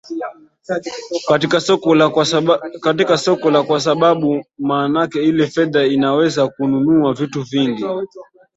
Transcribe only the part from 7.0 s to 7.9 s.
vitu vingi